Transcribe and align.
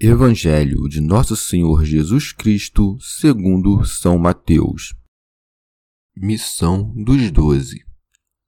Evangelho 0.00 0.88
de 0.88 1.00
Nosso 1.00 1.36
Senhor 1.36 1.84
Jesus 1.84 2.32
Cristo, 2.32 2.98
segundo 3.00 3.84
São 3.84 4.18
Mateus. 4.18 4.92
Missão 6.16 6.92
dos 6.96 7.30
Doze. 7.30 7.84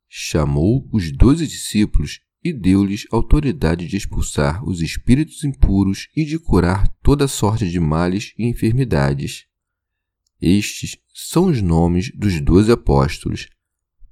Chamou 0.09 0.89
os 0.93 1.13
doze 1.13 1.47
discípulos 1.47 2.19
e 2.43 2.53
deu-lhes 2.53 3.07
autoridade 3.13 3.87
de 3.87 3.97
expulsar 3.97 4.69
os 4.69 4.83
espíritos 4.83 5.45
impuros 5.45 6.09
e 6.17 6.25
de 6.25 6.37
curar 6.37 6.89
toda 7.01 7.29
sorte 7.29 7.71
de 7.71 7.79
males 7.79 8.35
e 8.37 8.45
enfermidades. 8.45 9.47
Estes 10.43 10.99
são 11.15 11.47
os 11.47 11.63
nomes 11.63 12.11
dos 12.17 12.41
doze 12.41 12.73
apóstolos. 12.73 13.49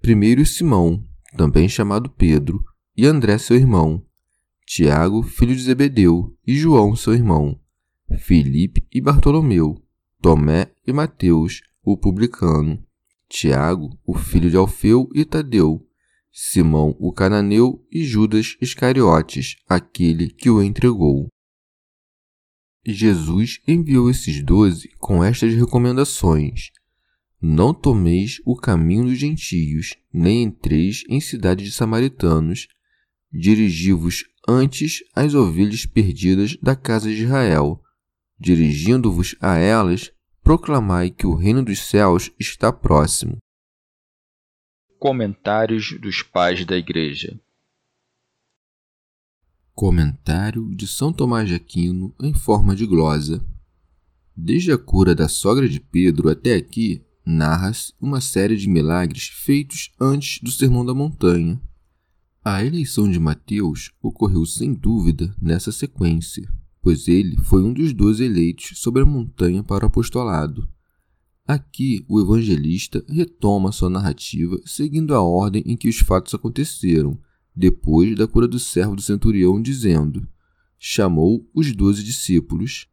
Primeiro 0.01 0.47
Simão, 0.47 1.05
também 1.37 1.69
chamado 1.69 2.09
Pedro, 2.09 2.65
e 2.97 3.05
André 3.05 3.39
seu 3.39 3.57
irmão, 3.57 4.07
Tiago, 4.67 5.23
filho 5.23 5.55
de 5.55 5.62
Zebedeu, 5.62 6.37
e 6.47 6.57
João, 6.57 6.97
seu 6.97 7.12
irmão, 7.12 7.61
Filipe 8.19 8.87
e 8.93 9.01
Bartolomeu, 9.01 9.83
Tomé 10.20 10.73
e 10.87 10.93
Mateus, 10.93 11.61
o 11.83 11.97
publicano, 11.97 12.83
Tiago, 13.29 13.98
o 14.07 14.15
filho 14.15 14.48
de 14.48 14.57
Alfeu 14.57 15.09
e 15.15 15.25
Tadeu, 15.25 15.87
Simão 16.33 16.97
o 16.98 17.12
cananeu 17.12 17.87
e 17.92 18.03
Judas 18.05 18.57
Iscariotes, 18.61 19.55
aquele 19.69 20.29
que 20.29 20.51
o 20.51 20.61
entregou. 20.61 21.29
Jesus 22.85 23.61
enviou 23.69 24.11
esses 24.11 24.42
doze 24.42 24.89
com 24.98 25.23
estas 25.23 25.55
recomendações: 25.55 26.70
Não 27.41 27.73
tomeis 27.73 28.41
o 28.45 28.57
caminho 28.57 29.05
dos 29.05 29.19
gentios, 29.19 29.95
nem 30.12 30.42
entreis 30.42 31.05
em 31.09 31.20
cidade 31.20 31.65
de 31.65 31.70
samaritanos. 31.70 32.67
Dirigi-vos 33.33 34.25
antes 34.49 35.03
as 35.15 35.35
ovelhas 35.35 35.87
perdidas 35.87 36.57
da 36.63 36.77
casa 36.77 37.09
de 37.09 37.25
Israel. 37.25 37.83
Dirigindo-vos 38.39 39.37
a 39.41 39.57
elas, 39.57 40.13
proclamai 40.43 41.11
que 41.11 41.27
o 41.27 41.35
reino 41.35 41.65
dos 41.65 41.81
céus 41.81 42.31
está 42.39 42.73
próximo. 42.73 43.39
Comentários 44.99 45.99
dos 46.01 46.23
Pais 46.23 46.65
da 46.65 46.77
Igreja 46.77 47.39
Comentário 49.75 50.73
de 50.73 50.87
São 50.87 51.13
Tomás 51.13 51.49
de 51.49 51.55
Aquino 51.57 52.15
em 52.23 52.33
forma 52.33 52.77
de 52.77 52.87
glosa. 52.87 53.45
Desde 54.37 54.71
a 54.71 54.79
cura 54.79 55.17
da 55.17 55.29
sogra 55.29 55.69
de 55.69 55.81
Pedro 55.81 56.29
até 56.29 56.55
aqui, 56.55 57.05
narra-se 57.27 57.93
uma 58.01 58.21
série 58.21 58.57
de 58.57 58.69
milagres 58.69 59.27
feitos 59.27 59.93
antes 60.01 60.41
do 60.41 60.53
Sermão 60.53 60.87
da 60.87 60.95
Montanha. 60.95 61.61
A 62.47 62.63
eleição 62.63 63.11
de 63.11 63.19
Mateus 63.19 63.91
ocorreu 64.03 64.45
sem 64.45 64.75
dúvida 64.75 65.35
nessa 65.41 65.73
sequência, 65.73 66.47
pois 66.83 67.09
ele 67.09 67.39
foi 67.39 67.63
um 67.63 67.73
dos 67.73 67.95
doze 67.95 68.23
eleitos 68.23 68.79
sobre 68.81 69.01
a 69.01 69.07
montanha 69.07 69.65
para 69.65 69.85
o 69.85 69.87
apostolado. 69.87 70.69
Aqui, 71.47 72.05
o 72.07 72.21
evangelista 72.21 73.03
retoma 73.09 73.73
sua 73.73 73.89
narrativa 73.89 74.61
seguindo 74.67 75.15
a 75.15 75.23
ordem 75.23 75.63
em 75.65 75.75
que 75.75 75.89
os 75.89 76.01
fatos 76.01 76.35
aconteceram, 76.35 77.19
depois 77.57 78.15
da 78.15 78.29
cura 78.29 78.47
do 78.47 78.59
servo 78.59 78.95
do 78.95 79.01
centurião, 79.01 79.63
dizendo: 79.63 80.29
Chamou 80.79 81.49
os 81.55 81.75
doze 81.75 82.05
discípulos. 82.05 82.87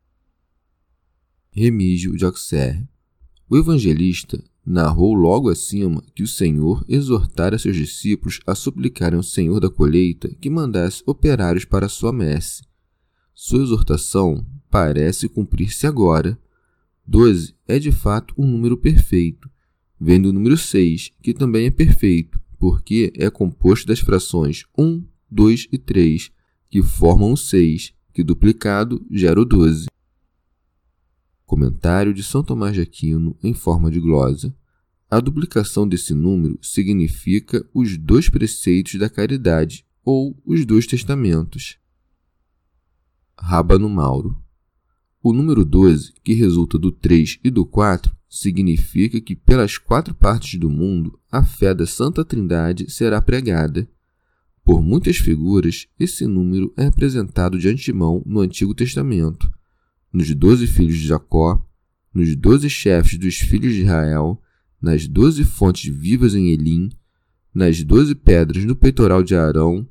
Remígio 1.52 2.16
de 2.16 2.24
Auxerre. 2.24 2.88
O 3.52 3.58
evangelista 3.58 4.42
narrou 4.66 5.14
logo 5.14 5.50
acima 5.50 6.02
que 6.16 6.24
o 6.24 6.28
Senhor 6.28 6.86
exortara 6.88 7.60
seus 7.60 7.76
discípulos 7.76 8.40
a 8.48 8.56
suplicarem 8.56 9.18
ao 9.18 9.24
Senhor 9.24 9.60
da 9.60 9.70
colheita 9.70 10.34
que 10.40 10.50
mandasse 10.50 11.04
operários 11.06 11.66
para 11.66 11.90
sua 11.90 12.14
messe. 12.14 12.64
Sua 13.34 13.62
exortação 13.62 14.48
parece 14.70 15.28
cumprir-se 15.28 15.86
agora. 15.86 16.40
Doze 17.06 17.54
é 17.68 17.78
de 17.78 17.92
fato 17.92 18.34
um 18.38 18.48
número 18.48 18.78
perfeito, 18.78 19.50
vem 20.00 20.22
do 20.22 20.32
número 20.32 20.56
seis, 20.56 21.12
que 21.22 21.34
também 21.34 21.66
é 21.66 21.70
perfeito, 21.72 22.40
porque 22.58 23.12
é 23.18 23.30
composto 23.30 23.86
das 23.86 24.00
frações 24.00 24.64
um, 24.78 25.04
dois 25.30 25.68
e 25.74 25.78
três, 25.78 26.32
que 26.70 26.82
formam 26.82 27.34
o 27.34 27.38
seis, 27.38 27.94
que 28.14 28.24
duplicado 28.24 29.06
gera 29.12 29.42
o 29.42 29.44
doze. 29.44 29.88
Comentário 31.52 32.14
de 32.14 32.24
São 32.24 32.42
Tomás 32.42 32.74
de 32.74 32.80
Aquino 32.80 33.38
em 33.44 33.54
forma 33.54 33.92
de 33.92 34.00
glosa. 34.00 34.56
A 35.10 35.20
duplicação 35.20 35.86
desse 35.86 36.14
número 36.14 36.58
significa 36.62 37.62
os 37.74 37.98
dois 37.98 38.30
preceitos 38.30 38.98
da 38.98 39.10
caridade 39.10 39.86
ou 40.02 40.42
os 40.46 40.66
dois 40.66 40.88
testamentos. 40.88 41.78
Rábano 43.38 43.90
Mauro. 43.90 44.42
O 45.22 45.34
número 45.34 45.66
12, 45.66 46.14
que 46.24 46.34
resulta 46.34 46.80
do 46.80 46.90
3 46.90 47.40
e 47.44 47.50
do 47.50 47.66
4, 47.66 48.16
significa 48.30 49.20
que 49.20 49.36
pelas 49.36 49.78
quatro 49.78 50.16
partes 50.16 50.58
do 50.58 50.70
mundo 50.70 51.20
a 51.30 51.44
fé 51.44 51.74
da 51.76 51.86
Santa 51.86 52.24
Trindade 52.24 52.90
será 52.90 53.22
pregada. 53.22 53.90
Por 54.64 54.82
muitas 54.82 55.18
figuras, 55.18 55.86
esse 56.00 56.26
número 56.26 56.74
é 56.78 56.86
apresentado 56.86 57.60
de 57.60 57.68
antemão 57.68 58.24
no 58.26 58.40
Antigo 58.40 58.74
Testamento 58.74 59.52
nos 60.12 60.34
doze 60.36 60.68
filhos 60.68 60.98
de 60.98 61.08
Jacó, 61.08 61.66
nos 62.14 62.36
doze 62.36 62.70
chefes 62.70 63.18
dos 63.18 63.38
filhos 63.38 63.74
de 63.74 63.82
Israel, 63.82 64.42
nas 64.82 65.08
doze 65.08 65.44
fontes 65.44 65.94
vivas 65.94 66.36
em 66.36 66.52
Elim, 66.52 66.90
nas 67.54 67.84
doze 67.84 68.16
pedras 68.16 68.66
no 68.66 68.76
peitoral 68.76 69.24
de 69.24 69.36
Arão, 69.36 69.88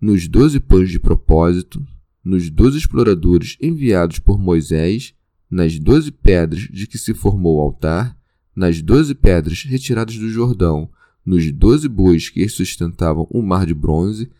nos 0.00 0.28
doze 0.28 0.60
pães 0.60 0.90
de 0.90 0.98
propósito, 0.98 1.84
nos 2.22 2.50
doze 2.50 2.78
exploradores 2.78 3.56
enviados 3.60 4.18
por 4.18 4.38
Moisés, 4.38 5.14
nas 5.50 5.78
doze 5.78 6.12
pedras 6.12 6.62
de 6.62 6.86
que 6.86 6.98
se 6.98 7.14
formou 7.14 7.56
o 7.56 7.60
altar, 7.60 8.16
nas 8.54 8.82
doze 8.82 9.14
pedras 9.14 9.62
retiradas 9.62 10.16
do 10.16 10.28
Jordão, 10.28 10.90
nos 11.24 11.50
doze 11.52 11.88
bois 11.88 12.28
que 12.28 12.48
sustentavam 12.48 13.26
o 13.30 13.42
mar 13.42 13.66
de 13.66 13.74
bronze, 13.74 14.30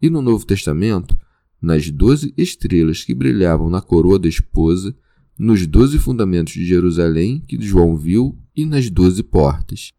e 0.00 0.10
no 0.10 0.20
Novo 0.20 0.44
Testamento, 0.44 1.16
nas 1.64 1.90
doze 1.90 2.32
estrelas 2.36 3.02
que 3.02 3.14
brilhavam 3.14 3.70
na 3.70 3.80
coroa 3.80 4.18
da 4.18 4.28
esposa, 4.28 4.94
nos 5.38 5.66
doze 5.66 5.98
fundamentos 5.98 6.52
de 6.52 6.64
Jerusalém 6.64 7.40
que 7.40 7.60
João 7.60 7.96
viu 7.96 8.38
e 8.54 8.66
nas 8.66 8.90
doze 8.90 9.22
portas. 9.22 9.92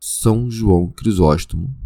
São 0.00 0.50
João 0.50 0.90
Crisóstomo. 0.90 1.76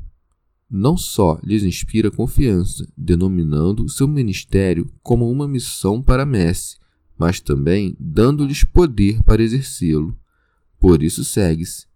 Não 0.71 0.97
só 0.97 1.41
lhes 1.43 1.65
inspira 1.65 2.11
confiança, 2.11 2.87
denominando 2.97 3.85
o 3.85 3.89
seu 3.89 4.07
ministério 4.07 4.89
como 5.03 5.29
uma 5.29 5.49
missão 5.49 6.01
para 6.01 6.25
messe, 6.25 6.79
mas 7.19 7.41
também 7.41 7.97
dando-lhes 7.99 8.63
poder 8.63 9.23
para 9.25 9.43
exercê-lo. 9.43 10.17
Por 10.79 11.03
isso 11.03 11.25
segue-se 11.25 11.90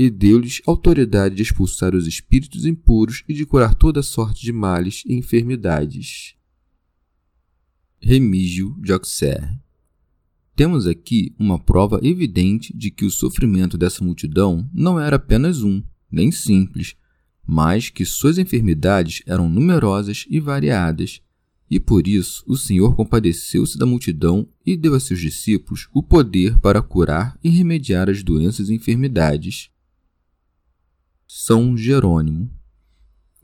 e 0.00 0.08
deu-lhes 0.08 0.62
autoridade 0.64 1.34
de 1.34 1.42
expulsar 1.42 1.92
os 1.92 2.06
espíritos 2.06 2.64
impuros 2.64 3.24
e 3.28 3.34
de 3.34 3.44
curar 3.44 3.74
toda 3.74 4.00
sorte 4.00 4.42
de 4.42 4.52
males 4.52 5.02
e 5.04 5.12
enfermidades. 5.12 6.36
Remígio 8.00 8.76
de 8.80 8.92
Auxerre 8.92 9.58
Temos 10.54 10.86
aqui 10.86 11.34
uma 11.36 11.58
prova 11.58 11.98
evidente 12.00 12.72
de 12.76 12.92
que 12.92 13.04
o 13.04 13.10
sofrimento 13.10 13.76
dessa 13.76 14.04
multidão 14.04 14.70
não 14.72 15.00
era 15.00 15.16
apenas 15.16 15.64
um, 15.64 15.82
nem 16.08 16.30
simples, 16.30 16.94
mas 17.44 17.90
que 17.90 18.04
suas 18.04 18.38
enfermidades 18.38 19.20
eram 19.26 19.48
numerosas 19.48 20.26
e 20.30 20.38
variadas. 20.38 21.20
E 21.68 21.80
por 21.80 22.06
isso 22.06 22.44
o 22.46 22.56
Senhor 22.56 22.94
compadeceu-se 22.94 23.76
da 23.76 23.84
multidão 23.84 24.48
e 24.64 24.76
deu 24.76 24.94
a 24.94 25.00
seus 25.00 25.18
discípulos 25.18 25.88
o 25.92 26.04
poder 26.04 26.56
para 26.60 26.80
curar 26.80 27.36
e 27.42 27.48
remediar 27.48 28.08
as 28.08 28.22
doenças 28.22 28.70
e 28.70 28.74
enfermidades. 28.74 29.72
São 31.28 31.76
Jerônimo 31.76 32.50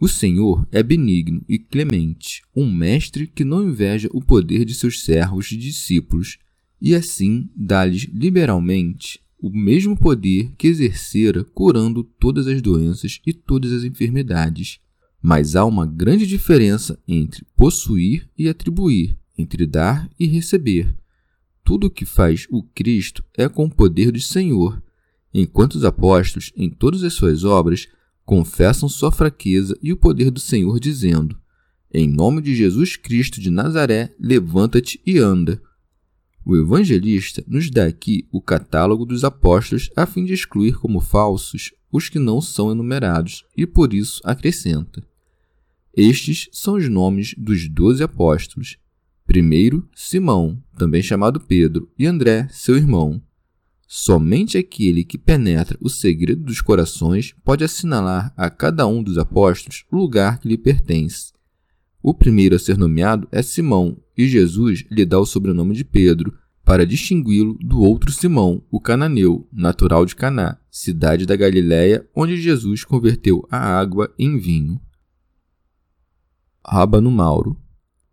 o 0.01 0.09
Senhor 0.09 0.67
é 0.73 0.83
benigno 0.83 1.43
e 1.49 1.59
clemente, 1.59 2.43
um 2.55 2.71
mestre 2.71 3.27
que 3.27 3.45
não 3.45 3.69
inveja 3.69 4.09
o 4.13 4.21
poder 4.21 4.65
de 4.65 4.75
seus 4.75 5.03
servos 5.03 5.51
e 5.53 5.57
discípulos, 5.57 6.37
e 6.81 6.95
assim 6.95 7.49
dá-lhes 7.57 8.03
liberalmente 8.13 9.21
o 9.39 9.49
mesmo 9.49 9.97
poder 9.97 10.53
que 10.59 10.67
exercera 10.67 11.45
curando 11.45 12.05
todas 12.05 12.47
as 12.47 12.61
doenças 12.61 13.21
e 13.25 13.33
todas 13.33 13.73
as 13.73 13.85
enfermidades. 13.85 14.79
Mas 15.23 15.57
há 15.57 15.65
uma 15.65 15.87
grande 15.87 16.27
diferença 16.27 16.99
entre 17.07 17.47
possuir 17.57 18.29
e 18.37 18.49
atribuir, 18.49 19.17
entre 19.39 19.67
dar 19.67 20.11
e 20.19 20.27
receber. 20.27 20.95
Tudo 21.65 21.87
o 21.87 21.91
que 21.91 22.05
faz 22.05 22.47
o 22.51 22.63
Cristo 22.63 23.25
é 23.37 23.49
com 23.49 23.65
o 23.67 23.75
poder 23.75 24.11
do 24.11 24.21
Senhor, 24.21 24.83
enquanto 25.35 25.75
os 25.75 25.85
apóstolos, 25.85 26.53
em 26.57 26.71
todas 26.71 27.03
as 27.03 27.13
suas 27.13 27.43
obras, 27.43 27.89
confessam 28.25 28.89
sua 28.89 29.11
fraqueza 29.11 29.77
e 29.83 29.93
o 29.93 29.97
poder 29.97 30.31
do 30.31 30.41
Senhor, 30.41 30.79
dizendo: 30.79 31.37
Em 31.93 32.09
nome 32.09 32.41
de 32.41 32.55
Jesus 32.55 32.97
Cristo 32.97 33.41
de 33.41 33.51
Nazaré, 33.51 34.15
levanta-te 34.19 35.01
e 35.05 35.19
anda. 35.19 35.61
O 36.47 36.57
evangelista 36.57 37.43
nos 37.47 37.71
dá 37.71 37.87
aqui 37.87 38.29
o 38.31 38.41
catálogo 38.41 39.05
dos 39.05 39.25
apóstolos 39.25 39.91
a 39.97 40.07
fim 40.07 40.25
de 40.25 40.35
excluir 40.35 40.79
como 40.79 41.01
falsos 41.01 41.73
os 41.91 42.09
que 42.09 42.19
não 42.19 42.41
são 42.41 42.71
enumerados, 42.71 43.45
e 43.57 43.67
por 43.67 43.95
isso 43.95 44.21
acrescenta: 44.25 45.03
Estes 45.97 46.49
são 46.53 46.75
os 46.75 46.89
nomes 46.89 47.35
dos 47.39 47.69
doze 47.69 48.03
apóstolos. 48.03 48.77
Primeiro, 49.27 49.89
Simão, 49.95 50.63
também 50.77 51.03
chamado 51.03 51.41
Pedro, 51.41 51.91
e 51.99 52.07
André, 52.07 52.47
seu 52.51 52.77
irmão. 52.77 53.23
Somente 53.87 54.59
aquele 54.59 55.05
que 55.05 55.19
penetra 55.19 55.79
o 55.81 55.89
segredo 55.89 56.43
dos 56.43 56.61
corações 56.61 57.35
pode 57.45 57.63
assinalar 57.63 58.33
a 58.37 58.51
cada 58.51 58.87
um 58.87 59.03
dos 59.03 59.19
apóstolos 59.19 59.85
o 59.91 59.97
lugar 59.97 60.39
que 60.39 60.49
lhe 60.49 60.59
pertence. 60.59 61.33
O 62.03 62.13
primeiro 62.13 62.57
a 62.57 62.59
ser 62.59 62.77
nomeado 62.77 63.29
é 63.33 63.43
Simão, 63.43 63.97
e 64.17 64.29
Jesus 64.29 64.85
lhe 64.91 65.05
dá 65.05 65.19
o 65.19 65.27
sobrenome 65.27 65.75
de 65.75 65.85
Pedro, 65.85 66.37
para 66.65 66.87
distingui-lo 66.87 67.59
do 67.61 67.81
outro 67.81 68.11
Simão, 68.11 68.63
o 68.71 68.81
cananeu, 68.81 69.47
natural 69.53 70.07
de 70.07 70.17
Caná, 70.17 70.59
cidade 70.71 71.27
da 71.27 71.37
Galiléia, 71.37 72.09
onde 72.15 72.41
Jesus 72.41 72.85
converteu 72.85 73.47
a 73.51 73.59
água 73.59 74.13
em 74.19 74.39
vinho. 74.39 74.81
Rábano 76.67 77.11
Mauro. 77.11 77.59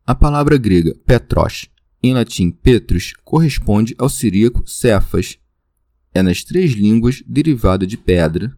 A 0.05 0.13
palavra 0.13 0.57
grega 0.57 0.93
Petros, 1.05 1.69
em 2.03 2.13
latim 2.13 2.51
Petrus, 2.51 3.13
corresponde 3.23 3.95
ao 3.97 4.09
siríaco 4.09 4.63
Cefas, 4.65 5.37
é 6.13 6.21
nas 6.21 6.43
três 6.43 6.71
línguas 6.71 7.23
derivada 7.27 7.85
de 7.85 7.97
pedra. 7.97 8.55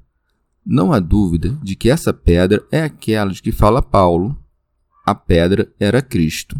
Não 0.65 0.93
há 0.93 0.99
dúvida 0.99 1.57
de 1.61 1.75
que 1.75 1.89
essa 1.89 2.13
pedra 2.13 2.65
é 2.71 2.83
aquela 2.83 3.31
de 3.31 3.41
que 3.41 3.51
fala 3.51 3.81
Paulo. 3.81 4.37
A 5.05 5.13
pedra 5.13 5.71
era 5.79 6.01
Cristo. 6.01 6.55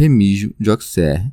Remígio 0.00 0.54
de 0.58 0.70
Auxerre. 0.70 1.32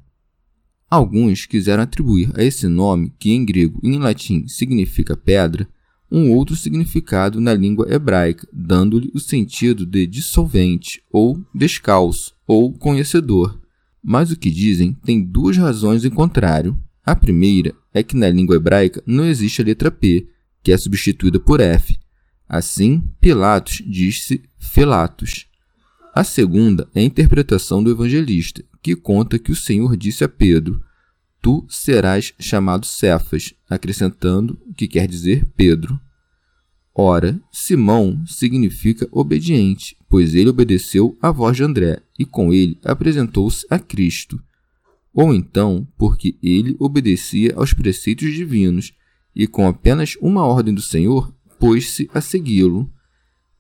Alguns 0.90 1.46
quiseram 1.46 1.84
atribuir 1.84 2.32
a 2.36 2.44
esse 2.44 2.68
nome, 2.68 3.14
que 3.20 3.32
em 3.32 3.44
grego 3.44 3.80
e 3.84 3.90
em 3.90 4.00
latim 4.00 4.48
significa 4.48 5.18
pedra, 5.18 5.68
um 6.10 6.32
outro 6.32 6.56
significado 6.56 7.42
na 7.42 7.54
língua 7.54 7.88
hebraica, 7.90 8.48
dando-lhe 8.54 9.12
o 9.14 9.20
sentido 9.20 9.86
de 9.86 10.08
dissolvente, 10.08 11.04
ou 11.12 11.44
descalço, 11.54 12.34
ou 12.48 12.72
conhecedor. 12.72 13.60
Mas 14.02 14.32
o 14.32 14.38
que 14.38 14.50
dizem 14.50 14.94
tem 15.04 15.22
duas 15.22 15.58
razões 15.58 16.06
em 16.06 16.10
contrário. 16.10 16.78
A 17.08 17.16
primeira 17.16 17.74
é 17.94 18.04
que 18.04 18.18
na 18.18 18.30
língua 18.30 18.58
hebraica 18.58 19.02
não 19.08 19.24
existe 19.24 19.62
a 19.62 19.64
letra 19.64 19.90
P, 19.90 20.28
que 20.62 20.74
é 20.74 20.78
substituída 20.78 21.40
por 21.40 21.62
F. 21.62 21.98
Assim, 22.50 23.02
Pilatos 23.22 23.82
diz-se 23.88 24.44
Felatos. 24.60 25.46
A 26.14 26.26
segunda 26.26 26.86
é 26.94 27.00
a 27.00 27.04
interpretação 27.04 27.82
do 27.82 27.90
evangelista, 27.90 28.62
que 28.82 28.94
conta 28.94 29.40
que 29.40 29.54
o 29.54 29.56
Senhor 29.56 29.96
disse 29.96 30.26
a 30.26 30.28
Pedro: 30.28 30.84
Tu 31.42 31.66
serás 31.70 32.34
chamado 32.38 32.86
Cefas, 32.86 33.54
acrescentando 33.70 34.60
que 34.76 34.86
quer 34.86 35.08
dizer 35.08 35.48
Pedro. 35.56 35.98
Ora, 36.94 37.40
Simão 37.54 38.22
significa 38.28 39.08
obediente, 39.14 39.96
pois 40.10 40.36
ele 40.36 40.50
obedeceu 40.50 41.18
à 41.22 41.32
voz 41.32 41.56
de 41.56 41.64
André 41.64 42.02
e 42.20 42.26
com 42.26 42.54
ele 42.54 42.78
apresentou-se 42.84 43.66
a 43.70 43.80
Cristo 43.80 44.44
ou 45.18 45.34
então 45.34 45.88
porque 45.98 46.38
ele 46.44 46.76
obedecia 46.78 47.52
aos 47.56 47.74
preceitos 47.74 48.32
divinos 48.36 48.94
e, 49.36 49.48
com 49.48 49.68
apenas 49.68 50.16
uma 50.22 50.46
ordem 50.46 50.76
do 50.76 50.82
Senhor, 50.82 51.34
pôs-se 51.60 52.08
a 52.14 52.22
segui-lo. 52.22 52.88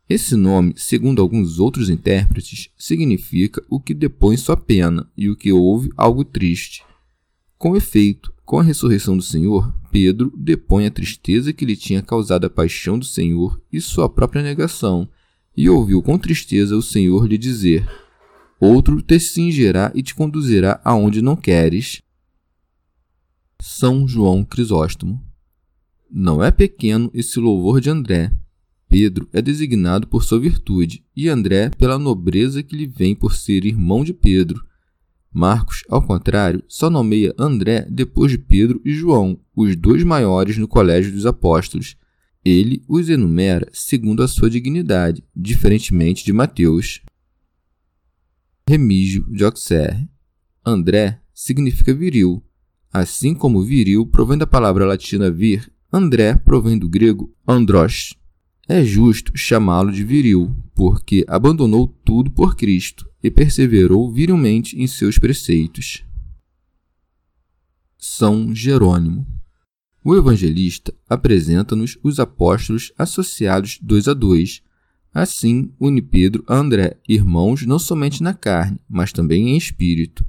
Esse 0.07 0.35
nome, 0.35 0.75
segundo 0.77 1.19
alguns 1.19 1.57
outros 1.57 1.89
intérpretes, 1.89 2.69
significa 2.77 3.65
o 3.71 3.79
que 3.79 3.95
depõe 3.95 4.37
sua 4.37 4.55
pena 4.55 5.09
e 5.17 5.31
o 5.31 5.35
que 5.35 5.51
ouve 5.51 5.89
algo 5.97 6.23
triste. 6.23 6.83
Com 7.57 7.75
efeito, 7.75 8.31
com 8.45 8.59
a 8.59 8.63
ressurreição 8.63 9.17
do 9.17 9.23
Senhor, 9.23 9.73
Pedro 9.91 10.31
depõe 10.37 10.85
a 10.85 10.91
tristeza 10.91 11.51
que 11.51 11.65
lhe 11.65 11.75
tinha 11.75 12.03
causado 12.03 12.45
a 12.45 12.51
paixão 12.51 12.99
do 12.99 13.05
Senhor 13.05 13.59
e 13.73 13.81
sua 13.81 14.07
própria 14.07 14.43
negação, 14.43 15.09
e 15.55 15.67
ouviu 15.67 16.03
com 16.03 16.19
tristeza 16.19 16.77
o 16.77 16.83
Senhor 16.83 17.25
lhe 17.25 17.35
dizer: 17.35 17.83
outro 18.59 19.01
te 19.01 19.19
cingerá 19.19 19.91
e 19.93 20.01
te 20.01 20.13
conduzirá 20.15 20.79
aonde 20.83 21.21
não 21.21 21.35
queres. 21.35 22.01
São 23.59 24.07
João 24.07 24.43
Crisóstomo. 24.43 25.23
Não 26.09 26.43
é 26.43 26.51
pequeno 26.51 27.11
esse 27.13 27.39
louvor 27.39 27.81
de 27.81 27.89
André. 27.89 28.31
Pedro 28.89 29.27
é 29.33 29.41
designado 29.41 30.07
por 30.07 30.23
sua 30.23 30.39
virtude 30.39 31.03
e 31.15 31.27
André 31.27 31.69
pela 31.71 31.99
nobreza 31.99 32.63
que 32.63 32.75
lhe 32.75 32.87
vem 32.87 33.13
por 33.13 33.35
ser 33.35 33.65
irmão 33.65 34.03
de 34.03 34.13
Pedro. 34.13 34.65
Marcos, 35.31 35.83
ao 35.89 36.01
contrário, 36.01 36.63
só 36.67 36.89
nomeia 36.89 37.33
André 37.37 37.85
depois 37.89 38.31
de 38.31 38.37
Pedro 38.37 38.81
e 38.83 38.93
João, 38.93 39.39
os 39.55 39.75
dois 39.75 40.03
maiores 40.03 40.57
no 40.57 40.67
colégio 40.67 41.11
dos 41.11 41.25
apóstolos. 41.25 41.95
Ele 42.45 42.81
os 42.87 43.09
enumera 43.09 43.67
segundo 43.73 44.23
a 44.23 44.27
sua 44.27 44.49
dignidade, 44.49 45.23
diferentemente 45.35 46.23
de 46.23 46.31
Mateus. 46.31 47.01
Remígio 48.69 49.25
de 49.31 49.45
Auxerre. 49.45 50.09
André 50.65 51.21
significa 51.33 51.93
viril. 51.93 52.43
Assim 52.91 53.33
como 53.33 53.63
viril 53.63 54.05
provém 54.05 54.37
da 54.37 54.45
palavra 54.45 54.85
latina 54.85 55.31
vir, 55.31 55.71
André 55.91 56.35
provém 56.35 56.77
do 56.77 56.89
grego 56.89 57.33
andros. 57.47 58.13
É 58.67 58.83
justo 58.83 59.31
chamá-lo 59.37 59.89
de 59.89 60.03
viril, 60.03 60.53
porque 60.75 61.23
abandonou 61.29 61.87
tudo 62.03 62.29
por 62.29 62.57
Cristo 62.57 63.09
e 63.23 63.31
perseverou 63.31 64.11
virilmente 64.11 64.77
em 64.77 64.85
seus 64.85 65.17
preceitos. 65.17 66.03
São 67.97 68.53
Jerônimo. 68.53 69.25
O 70.03 70.13
evangelista 70.13 70.93
apresenta-nos 71.09 71.97
os 72.03 72.19
apóstolos 72.19 72.91
associados 72.97 73.79
dois 73.81 74.09
a 74.09 74.13
dois, 74.13 74.61
Assim, 75.19 75.71
une 75.79 75.99
Pedro 75.99 76.43
a 76.47 76.55
André, 76.55 76.95
irmãos 77.09 77.65
não 77.65 77.79
somente 77.79 78.21
na 78.21 78.35
carne, 78.35 78.79
mas 78.87 79.11
também 79.11 79.49
em 79.49 79.57
espírito. 79.57 80.23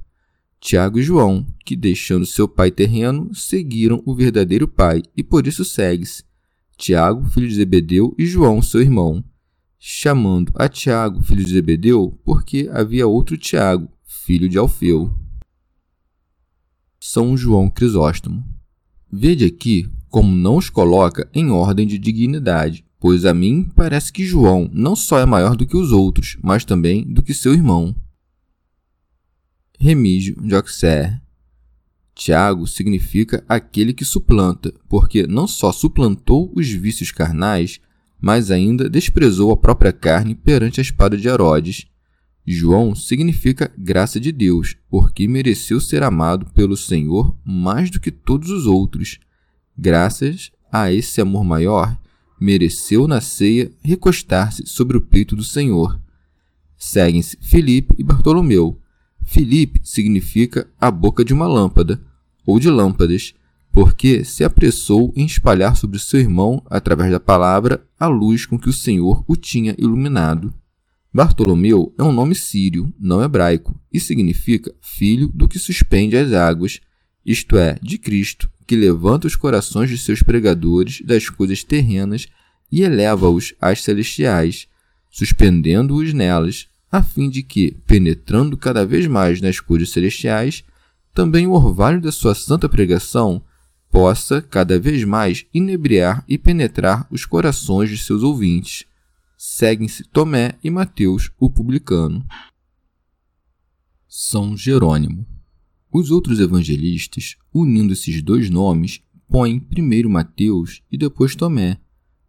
Tiago 0.59 0.97
e 0.97 1.03
João, 1.03 1.45
que 1.63 1.75
deixando 1.75 2.25
seu 2.25 2.47
pai 2.47 2.71
terreno, 2.71 3.29
seguiram 3.35 4.01
o 4.03 4.15
verdadeiro 4.15 4.67
pai, 4.67 5.03
e 5.15 5.21
por 5.21 5.45
isso 5.45 5.63
segue-se. 5.63 6.23
Tiago, 6.75 7.23
filho 7.29 7.47
de 7.47 7.53
Zebedeu, 7.53 8.15
e 8.17 8.25
João, 8.25 8.63
seu 8.63 8.81
irmão, 8.81 9.23
chamando 9.77 10.51
a 10.55 10.67
Tiago, 10.67 11.21
filho 11.21 11.43
de 11.43 11.51
Zebedeu, 11.51 12.19
porque 12.25 12.67
havia 12.73 13.05
outro 13.05 13.37
Tiago, 13.37 13.87
filho 14.03 14.49
de 14.49 14.57
Alfeu. 14.57 15.13
São 16.99 17.37
João 17.37 17.69
Crisóstomo. 17.69 18.43
Vede 19.13 19.45
aqui 19.45 19.87
como 20.09 20.35
não 20.35 20.57
os 20.57 20.67
coloca 20.67 21.29
em 21.31 21.51
ordem 21.51 21.85
de 21.85 21.99
dignidade, 21.99 22.88
pois 22.99 23.25
a 23.25 23.33
mim 23.33 23.63
parece 23.75 24.11
que 24.11 24.25
João 24.25 24.69
não 24.73 24.95
só 24.95 25.19
é 25.19 25.25
maior 25.25 25.55
do 25.55 25.65
que 25.65 25.77
os 25.77 25.91
outros, 25.91 26.37
mas 26.43 26.65
também 26.65 27.03
do 27.03 27.23
que 27.23 27.33
seu 27.33 27.53
irmão. 27.53 27.95
Remígio 29.79 30.35
de 30.41 30.53
Auxerre 30.53 31.21
Tiago 32.19 32.67
significa 32.67 33.45
aquele 33.47 33.93
que 33.93 34.03
suplanta, 34.03 34.73
porque 34.89 35.25
não 35.25 35.47
só 35.47 35.71
suplantou 35.71 36.51
os 36.53 36.67
vícios 36.67 37.13
carnais, 37.13 37.79
mas 38.19 38.51
ainda 38.51 38.89
desprezou 38.89 39.51
a 39.51 39.57
própria 39.57 39.93
carne 39.93 40.35
perante 40.35 40.81
a 40.81 40.83
espada 40.83 41.15
de 41.15 41.29
Herodes. 41.29 41.87
João 42.45 42.93
significa 42.93 43.71
graça 43.77 44.19
de 44.19 44.33
Deus, 44.33 44.75
porque 44.89 45.29
mereceu 45.29 45.79
ser 45.79 46.03
amado 46.03 46.47
pelo 46.47 46.75
Senhor 46.75 47.37
mais 47.45 47.89
do 47.89 48.01
que 48.01 48.11
todos 48.11 48.49
os 48.49 48.65
outros. 48.65 49.17
Graças 49.77 50.51
a 50.69 50.91
esse 50.91 51.21
amor 51.21 51.45
maior, 51.45 51.97
mereceu 52.39 53.07
na 53.07 53.21
ceia 53.21 53.71
recostar-se 53.83 54.65
sobre 54.65 54.97
o 54.97 55.01
peito 55.01 55.35
do 55.35 55.43
Senhor. 55.43 55.99
Seguem-se 56.77 57.37
Filipe 57.41 57.93
e 57.97 58.03
Bartolomeu. 58.03 58.79
Filipe 59.23 59.81
significa 59.83 60.67
a 60.79 60.89
boca 60.89 61.25
de 61.25 61.33
uma 61.33 61.47
lâmpada, 61.47 62.01
ou 62.45 62.59
de 62.59 62.69
lâmpadas, 62.69 63.33
porque 63.71 64.23
se 64.23 64.43
apressou 64.43 65.13
em 65.15 65.25
espalhar 65.25 65.75
sobre 65.75 65.99
seu 65.99 66.19
irmão, 66.19 66.63
através 66.69 67.11
da 67.11 67.19
palavra, 67.19 67.85
a 67.99 68.07
luz 68.07 68.45
com 68.45 68.57
que 68.57 68.69
o 68.69 68.73
Senhor 68.73 69.23
o 69.27 69.35
tinha 69.35 69.75
iluminado. 69.77 70.53
Bartolomeu 71.13 71.93
é 71.97 72.03
um 72.03 72.11
nome 72.11 72.35
sírio, 72.35 72.93
não 72.99 73.23
hebraico, 73.23 73.79
e 73.91 73.99
significa 73.99 74.73
filho 74.81 75.27
do 75.27 75.47
que 75.47 75.59
suspende 75.59 76.15
as 76.15 76.33
águas, 76.33 76.79
isto 77.25 77.57
é, 77.57 77.77
de 77.81 77.97
Cristo, 77.97 78.49
que 78.69 78.75
levanta 78.75 79.25
os 79.25 79.35
corações 79.35 79.89
de 79.89 79.97
seus 79.97 80.21
pregadores 80.21 81.01
das 81.01 81.27
coisas 81.27 81.63
terrenas 81.63 82.27
e 82.71 82.83
eleva-os 82.83 83.55
às 83.59 83.81
celestiais, 83.81 84.67
suspendendo-os 85.09 86.13
nelas, 86.13 86.67
a 86.91 87.01
fim 87.01 87.31
de 87.31 87.41
que, 87.41 87.71
penetrando 87.87 88.55
cada 88.55 88.85
vez 88.85 89.07
mais 89.07 89.41
nas 89.41 89.59
coisas 89.59 89.89
celestiais, 89.89 90.63
também 91.15 91.47
o 91.47 91.53
orvalho 91.53 91.99
da 91.99 92.11
sua 92.11 92.35
santa 92.35 92.69
pregação 92.69 93.43
possa 93.89 94.39
cada 94.39 94.79
vez 94.79 95.03
mais 95.03 95.47
inebriar 95.51 96.23
e 96.27 96.37
penetrar 96.37 97.07
os 97.09 97.25
corações 97.25 97.89
de 97.89 97.97
seus 97.97 98.21
ouvintes. 98.21 98.85
Seguem-se 99.35 100.03
Tomé 100.03 100.59
e 100.63 100.69
Mateus, 100.69 101.31
o 101.39 101.49
publicano. 101.49 102.23
São 104.07 104.55
Jerônimo. 104.55 105.25
Os 105.91 106.11
outros 106.11 106.39
evangelistas, 106.39 107.35
unindo 107.53 107.93
esses 107.93 108.21
dois 108.21 108.49
nomes, 108.49 109.01
põem 109.27 109.59
primeiro 109.59 110.09
Mateus 110.09 110.81
e 110.91 110.97
depois 110.97 111.35
Tomé, 111.35 111.79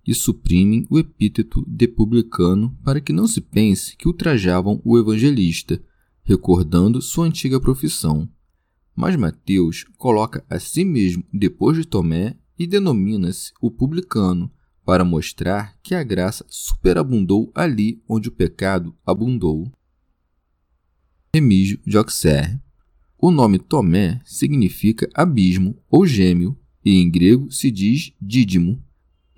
e 0.06 0.14
suprimem 0.14 0.86
o 0.88 0.98
epíteto 0.98 1.64
de 1.68 1.86
publicano 1.86 2.76
para 2.82 3.00
que 3.00 3.12
não 3.12 3.26
se 3.26 3.40
pense 3.40 3.96
que 3.96 4.08
ultrajavam 4.08 4.80
o 4.84 4.98
evangelista, 4.98 5.82
recordando 6.22 7.02
sua 7.02 7.26
antiga 7.26 7.60
profissão. 7.60 8.28
Mas 8.96 9.14
Mateus 9.16 9.84
coloca 9.96 10.44
a 10.48 10.58
si 10.58 10.84
mesmo 10.84 11.22
depois 11.32 11.76
de 11.76 11.84
Tomé 11.84 12.36
e 12.58 12.66
denomina-se 12.66 13.52
o 13.60 13.70
publicano, 13.70 14.50
para 14.84 15.04
mostrar 15.04 15.78
que 15.82 15.94
a 15.94 16.02
graça 16.02 16.44
superabundou 16.48 17.52
ali 17.54 18.02
onde 18.08 18.28
o 18.28 18.32
pecado 18.32 18.94
abundou. 19.06 19.70
Remígio 21.34 21.78
de 21.86 21.96
Auxerre. 21.96 22.58
O 23.22 23.30
nome 23.30 23.58
Tomé 23.58 24.18
significa 24.24 25.06
abismo 25.12 25.76
ou 25.90 26.06
gêmeo, 26.06 26.56
e 26.82 26.94
em 26.94 27.10
grego 27.10 27.50
se 27.52 27.70
diz 27.70 28.14
dídimo. 28.18 28.82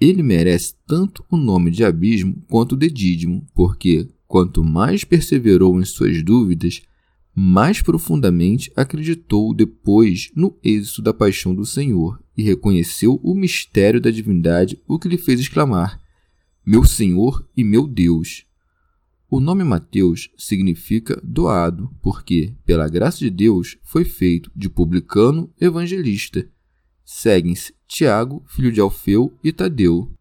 Ele 0.00 0.22
merece 0.22 0.76
tanto 0.86 1.24
o 1.28 1.36
nome 1.36 1.68
de 1.68 1.82
abismo 1.82 2.40
quanto 2.48 2.76
de 2.76 2.88
dídimo, 2.88 3.44
porque 3.52 4.08
quanto 4.28 4.62
mais 4.62 5.02
perseverou 5.02 5.80
em 5.80 5.84
suas 5.84 6.22
dúvidas, 6.22 6.82
mais 7.34 7.82
profundamente 7.82 8.70
acreditou 8.76 9.52
depois 9.52 10.30
no 10.36 10.56
êxito 10.62 11.02
da 11.02 11.12
paixão 11.12 11.52
do 11.52 11.66
Senhor 11.66 12.22
e 12.36 12.42
reconheceu 12.44 13.18
o 13.20 13.34
mistério 13.34 14.00
da 14.00 14.12
divindade, 14.12 14.80
o 14.86 14.96
que 14.96 15.08
lhe 15.08 15.18
fez 15.18 15.40
exclamar: 15.40 16.00
Meu 16.64 16.84
Senhor 16.84 17.44
e 17.56 17.64
meu 17.64 17.88
Deus. 17.88 18.46
O 19.34 19.40
nome 19.40 19.64
Mateus 19.64 20.28
significa 20.36 21.18
doado, 21.24 21.90
porque, 22.02 22.54
pela 22.66 22.86
graça 22.86 23.20
de 23.20 23.30
Deus, 23.30 23.78
foi 23.82 24.04
feito 24.04 24.52
de 24.54 24.68
publicano 24.68 25.50
evangelista. 25.58 26.46
Seguem-se 27.02 27.74
Tiago, 27.88 28.44
filho 28.46 28.70
de 28.70 28.78
Alfeu, 28.78 29.32
e 29.42 29.50
Tadeu. 29.50 30.12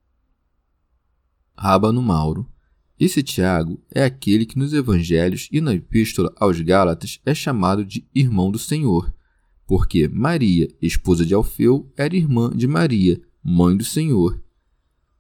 Rábano 1.58 2.02
Mauro. 2.02 2.50
Esse 2.98 3.22
Tiago 3.22 3.84
é 3.94 4.02
aquele 4.06 4.46
que 4.46 4.58
nos 4.58 4.72
evangelhos 4.72 5.50
e 5.52 5.60
na 5.60 5.74
epístola 5.74 6.34
aos 6.38 6.62
Gálatas 6.62 7.20
é 7.26 7.36
chamado 7.36 7.84
de 7.84 8.08
irmão 8.16 8.50
do 8.50 8.58
Senhor, 8.58 9.14
porque 9.68 10.08
Maria, 10.08 10.70
esposa 10.82 11.26
de 11.26 11.34
Alfeu, 11.34 11.92
era 11.98 12.16
irmã 12.16 12.50
de 12.56 12.66
Maria, 12.66 13.22
mãe 13.44 13.76
do 13.76 13.84
Senhor. 13.84 14.42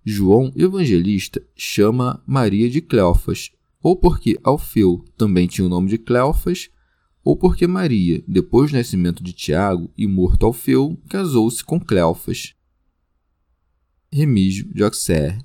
João 0.06 0.50
Evangelista 0.56 1.46
chama 1.58 2.24
Maria 2.26 2.70
de 2.70 2.80
Cleofas, 2.80 3.52
ou 3.82 3.96
porque 3.96 4.40
Alfeu 4.44 5.04
também 5.18 5.48
tinha 5.48 5.66
o 5.66 5.70
nome 5.70 5.90
de 5.90 5.98
Cleofas, 5.98 6.70
ou 7.24 7.36
porque 7.36 7.68
Maria, 7.68 8.24
depois 8.28 8.72
do 8.72 8.78
nascimento 8.78 9.24
de 9.24 9.34
Tiago 9.34 9.92
e 9.98 10.08
morto 10.08 10.46
Alfeu, 10.46 11.00
casou-se 11.08 11.64
com 11.64 11.80
Cleofas. 11.80 12.56
Remígio 14.12 14.74
de 14.74 14.84
Auxerre 14.84 15.40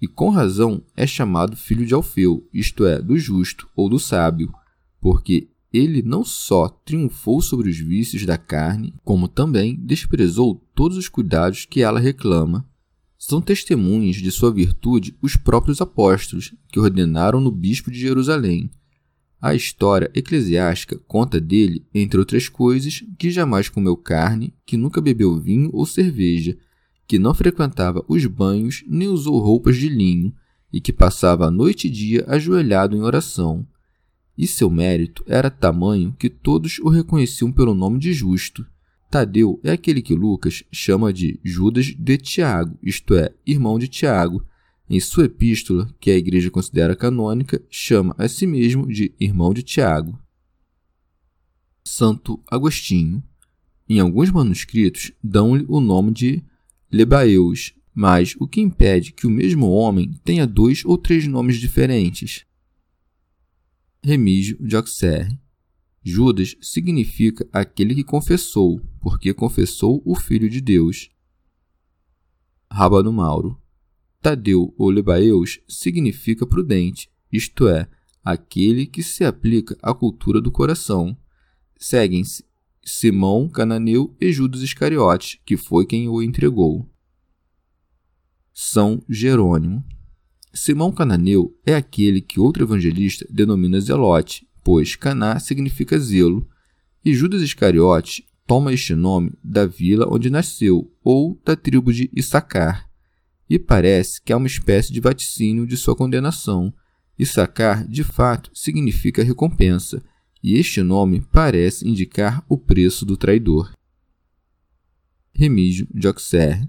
e 0.00 0.06
com 0.06 0.28
razão 0.28 0.82
é 0.96 1.06
chamado 1.06 1.56
filho 1.56 1.86
de 1.86 1.94
Alfeu, 1.94 2.46
isto 2.52 2.84
é, 2.84 3.00
do 3.00 3.16
justo 3.18 3.68
ou 3.74 3.88
do 3.88 3.98
sábio, 3.98 4.52
porque 5.00 5.48
ele 5.72 6.02
não 6.02 6.22
só 6.22 6.68
triunfou 6.68 7.40
sobre 7.40 7.70
os 7.70 7.78
vícios 7.78 8.24
da 8.24 8.38
carne, 8.38 8.94
como 9.02 9.26
também 9.26 9.74
desprezou 9.74 10.62
todos 10.74 10.96
os 10.96 11.08
cuidados 11.08 11.64
que 11.64 11.82
ela 11.82 11.98
reclama. 11.98 12.68
São 13.26 13.40
testemunhas 13.40 14.16
de 14.16 14.30
sua 14.30 14.52
virtude 14.52 15.16
os 15.22 15.34
próprios 15.34 15.80
apóstolos, 15.80 16.52
que 16.70 16.78
ordenaram 16.78 17.40
no 17.40 17.50
bispo 17.50 17.90
de 17.90 17.98
Jerusalém. 17.98 18.70
A 19.40 19.54
história 19.54 20.10
eclesiástica 20.14 21.00
conta 21.08 21.40
dele, 21.40 21.86
entre 21.94 22.18
outras 22.18 22.50
coisas, 22.50 23.02
que 23.18 23.30
jamais 23.30 23.70
comeu 23.70 23.96
carne, 23.96 24.52
que 24.66 24.76
nunca 24.76 25.00
bebeu 25.00 25.40
vinho 25.40 25.70
ou 25.72 25.86
cerveja, 25.86 26.54
que 27.08 27.18
não 27.18 27.32
frequentava 27.32 28.04
os 28.06 28.26
banhos 28.26 28.84
nem 28.86 29.08
usou 29.08 29.38
roupas 29.38 29.78
de 29.78 29.88
linho, 29.88 30.30
e 30.70 30.78
que 30.78 30.92
passava 30.92 31.46
a 31.46 31.50
noite 31.50 31.86
e 31.86 31.90
dia 31.90 32.26
ajoelhado 32.28 32.94
em 32.94 33.00
oração. 33.00 33.66
E 34.36 34.46
seu 34.46 34.68
mérito 34.68 35.24
era 35.26 35.48
tamanho 35.48 36.14
que 36.18 36.28
todos 36.28 36.78
o 36.80 36.90
reconheciam 36.90 37.50
pelo 37.50 37.74
nome 37.74 37.98
de 37.98 38.12
justo. 38.12 38.66
Tadeu 39.14 39.60
é 39.62 39.70
aquele 39.70 40.02
que 40.02 40.12
Lucas 40.12 40.64
chama 40.72 41.12
de 41.12 41.38
Judas 41.44 41.94
de 41.96 42.18
Tiago, 42.18 42.76
isto 42.82 43.14
é, 43.14 43.32
irmão 43.46 43.78
de 43.78 43.86
Tiago. 43.86 44.44
Em 44.90 44.98
sua 44.98 45.26
epístola, 45.26 45.88
que 46.00 46.10
a 46.10 46.16
igreja 46.16 46.50
considera 46.50 46.96
canônica, 46.96 47.62
chama 47.70 48.12
a 48.18 48.26
si 48.26 48.44
mesmo 48.44 48.88
de 48.88 49.14
irmão 49.20 49.54
de 49.54 49.62
Tiago. 49.62 50.18
Santo 51.84 52.42
Agostinho. 52.50 53.22
Em 53.88 54.00
alguns 54.00 54.32
manuscritos, 54.32 55.12
dão-lhe 55.22 55.64
o 55.68 55.78
nome 55.78 56.10
de 56.10 56.42
Lebaeus, 56.90 57.72
mas 57.94 58.34
o 58.40 58.48
que 58.48 58.60
impede 58.60 59.12
que 59.12 59.28
o 59.28 59.30
mesmo 59.30 59.70
homem 59.70 60.10
tenha 60.24 60.44
dois 60.44 60.84
ou 60.84 60.98
três 60.98 61.24
nomes 61.28 61.58
diferentes? 61.58 62.44
Remígio 64.02 64.58
de 64.60 64.74
Auxerre. 64.74 65.38
Judas 66.06 66.54
significa 66.60 67.48
aquele 67.50 67.94
que 67.94 68.04
confessou, 68.04 68.78
porque 69.00 69.32
confessou 69.32 70.02
o 70.04 70.14
Filho 70.14 70.50
de 70.50 70.60
Deus. 70.60 71.10
Rábano 72.70 73.10
Mauro. 73.10 73.58
Tadeu 74.20 74.74
ou 74.76 74.90
Lebaeus 74.90 75.60
significa 75.66 76.46
prudente, 76.46 77.10
isto 77.32 77.68
é, 77.68 77.88
aquele 78.22 78.86
que 78.86 79.02
se 79.02 79.24
aplica 79.24 79.78
à 79.82 79.94
cultura 79.94 80.42
do 80.42 80.52
coração. 80.52 81.16
Seguem-se 81.78 82.44
Simão 82.84 83.48
Cananeu 83.48 84.14
e 84.20 84.30
Judas 84.30 84.60
Iscariote, 84.60 85.40
que 85.44 85.56
foi 85.56 85.86
quem 85.86 86.06
o 86.08 86.22
entregou. 86.22 86.86
São 88.52 89.02
Jerônimo. 89.08 89.82
Simão 90.52 90.92
Cananeu 90.92 91.58
é 91.64 91.74
aquele 91.74 92.20
que 92.20 92.38
outro 92.38 92.62
evangelista 92.62 93.26
denomina 93.30 93.80
Zelote, 93.80 94.46
pois 94.64 94.96
Caná 94.96 95.38
significa 95.38 95.98
zelo, 95.98 96.48
e 97.04 97.14
Judas 97.14 97.42
Iscariote 97.42 98.24
toma 98.46 98.72
este 98.72 98.94
nome 98.94 99.32
da 99.44 99.66
vila 99.66 100.08
onde 100.10 100.30
nasceu 100.30 100.90
ou 101.04 101.38
da 101.44 101.54
tribo 101.54 101.92
de 101.92 102.10
Issacar. 102.14 102.88
E 103.48 103.58
parece 103.58 104.22
que 104.22 104.32
há 104.32 104.38
uma 104.38 104.46
espécie 104.46 104.90
de 104.90 105.00
vaticínio 105.00 105.66
de 105.66 105.76
sua 105.76 105.94
condenação. 105.94 106.72
Issacar, 107.18 107.86
de 107.86 108.02
fato, 108.02 108.50
significa 108.54 109.22
recompensa, 109.22 110.02
e 110.42 110.54
este 110.58 110.82
nome 110.82 111.20
parece 111.20 111.86
indicar 111.86 112.42
o 112.48 112.56
preço 112.56 113.04
do 113.04 113.18
traidor. 113.18 113.70
Remígio 115.34 115.86
de 115.92 116.06
Auxerre. 116.06 116.68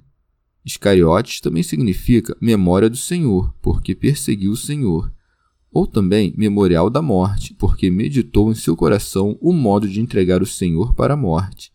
Iscariotes 0.66 1.40
também 1.40 1.64
significa 1.64 2.36
memória 2.42 2.90
do 2.90 2.98
Senhor, 2.98 3.54
porque 3.62 3.96
perseguiu 3.96 4.52
o 4.52 4.58
Senhor, 4.58 5.15
ou 5.76 5.86
também 5.86 6.34
memorial 6.38 6.90
da 6.90 7.02
morte, 7.02 7.54
porque 7.54 7.92
meditou 7.92 8.50
em 8.50 8.56
seu 8.56 8.78
coração 8.78 9.38
o 9.42 9.52
modo 9.52 9.90
de 9.90 10.00
entregar 10.00 10.42
o 10.42 10.46
Senhor 10.46 10.94
para 10.94 11.16
a 11.16 11.18
morte. 11.18 11.70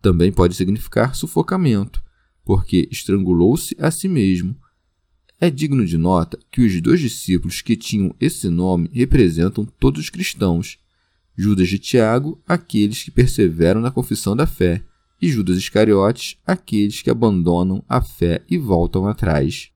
Também 0.00 0.30
pode 0.30 0.54
significar 0.54 1.16
sufocamento, 1.16 2.00
porque 2.44 2.88
estrangulou-se 2.92 3.74
a 3.80 3.90
si 3.90 4.06
mesmo. 4.06 4.56
É 5.40 5.50
digno 5.50 5.84
de 5.84 5.98
nota 5.98 6.38
que 6.48 6.64
os 6.64 6.80
dois 6.80 7.00
discípulos 7.00 7.60
que 7.60 7.74
tinham 7.74 8.14
esse 8.20 8.48
nome 8.48 8.88
representam 8.92 9.64
todos 9.80 10.02
os 10.02 10.10
cristãos, 10.10 10.78
Judas 11.36 11.68
de 11.68 11.80
Tiago, 11.80 12.40
aqueles 12.46 13.02
que 13.02 13.10
perseveram 13.10 13.80
na 13.80 13.90
confissão 13.90 14.36
da 14.36 14.46
fé, 14.46 14.80
e 15.20 15.28
Judas 15.28 15.56
Iscariotes, 15.56 16.36
aqueles 16.46 17.02
que 17.02 17.10
abandonam 17.10 17.84
a 17.88 18.00
fé 18.00 18.44
e 18.48 18.56
voltam 18.56 19.08
atrás. 19.08 19.73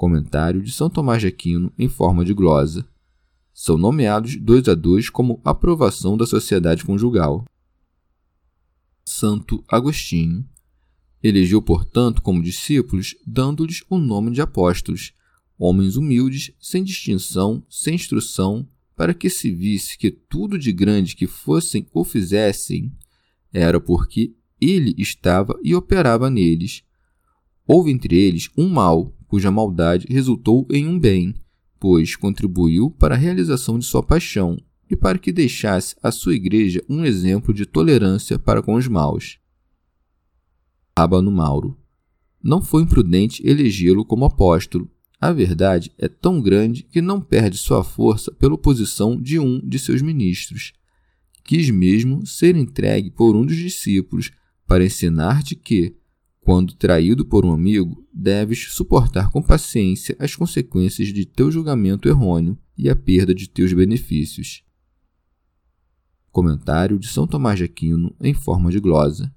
Comentário 0.00 0.62
de 0.62 0.72
São 0.72 0.88
Tomás 0.88 1.20
de 1.20 1.28
Aquino 1.28 1.70
em 1.78 1.86
forma 1.86 2.24
de 2.24 2.32
glosa. 2.32 2.88
São 3.52 3.76
nomeados 3.76 4.34
dois 4.34 4.66
a 4.66 4.74
dois 4.74 5.10
como 5.10 5.42
aprovação 5.44 6.16
da 6.16 6.24
sociedade 6.24 6.86
conjugal. 6.86 7.44
Santo 9.04 9.62
Agostinho. 9.68 10.48
Elegeu, 11.22 11.60
portanto, 11.60 12.22
como 12.22 12.42
discípulos, 12.42 13.14
dando-lhes 13.26 13.84
o 13.90 13.98
nome 13.98 14.30
de 14.30 14.40
apóstolos, 14.40 15.12
homens 15.58 15.96
humildes, 15.96 16.50
sem 16.58 16.82
distinção, 16.82 17.62
sem 17.68 17.96
instrução, 17.96 18.66
para 18.96 19.12
que 19.12 19.28
se 19.28 19.52
visse 19.52 19.98
que 19.98 20.10
tudo 20.10 20.58
de 20.58 20.72
grande 20.72 21.14
que 21.14 21.26
fossem 21.26 21.86
ou 21.92 22.04
fizessem 22.04 22.90
era 23.52 23.78
porque 23.78 24.34
ele 24.58 24.94
estava 24.96 25.60
e 25.62 25.74
operava 25.74 26.30
neles. 26.30 26.84
Houve 27.66 27.90
entre 27.90 28.16
eles 28.16 28.48
um 28.56 28.66
mal, 28.66 29.14
cuja 29.30 29.48
maldade 29.48 30.08
resultou 30.10 30.66
em 30.68 30.88
um 30.88 30.98
bem, 30.98 31.32
pois 31.78 32.16
contribuiu 32.16 32.90
para 32.90 33.14
a 33.14 33.18
realização 33.18 33.78
de 33.78 33.84
sua 33.84 34.02
paixão 34.02 34.58
e 34.90 34.96
para 34.96 35.20
que 35.20 35.30
deixasse 35.30 35.94
a 36.02 36.10
sua 36.10 36.34
igreja 36.34 36.84
um 36.88 37.04
exemplo 37.04 37.54
de 37.54 37.64
tolerância 37.64 38.40
para 38.40 38.60
com 38.60 38.74
os 38.74 38.88
maus. 38.88 39.38
Rábano 40.98 41.30
Mauro. 41.30 41.78
Não 42.42 42.60
foi 42.60 42.82
imprudente 42.82 43.40
elegê-lo 43.46 44.04
como 44.04 44.24
apóstolo. 44.24 44.90
A 45.20 45.30
verdade 45.30 45.92
é 45.96 46.08
tão 46.08 46.42
grande 46.42 46.82
que 46.82 47.00
não 47.00 47.20
perde 47.20 47.56
sua 47.56 47.84
força 47.84 48.32
pela 48.32 48.54
oposição 48.54 49.16
de 49.16 49.38
um 49.38 49.60
de 49.60 49.78
seus 49.78 50.02
ministros. 50.02 50.72
Quis 51.44 51.70
mesmo 51.70 52.26
ser 52.26 52.56
entregue 52.56 53.12
por 53.12 53.36
um 53.36 53.46
dos 53.46 53.56
discípulos 53.56 54.32
para 54.66 54.84
ensinar-te 54.84 55.54
que, 55.54 55.94
quando 56.50 56.74
traído 56.74 57.24
por 57.24 57.46
um 57.46 57.52
amigo, 57.52 58.04
deves 58.12 58.72
suportar 58.72 59.30
com 59.30 59.40
paciência 59.40 60.16
as 60.18 60.34
consequências 60.34 61.12
de 61.12 61.24
teu 61.24 61.48
julgamento 61.48 62.08
errôneo 62.08 62.58
e 62.76 62.90
a 62.90 62.96
perda 62.96 63.32
de 63.32 63.48
teus 63.48 63.72
benefícios. 63.72 64.64
Comentário 66.32 66.98
de 66.98 67.06
São 67.06 67.24
Tomás 67.24 67.56
de 67.56 67.62
Aquino 67.62 68.12
em 68.20 68.34
forma 68.34 68.68
de 68.72 68.80
glosa. 68.80 69.32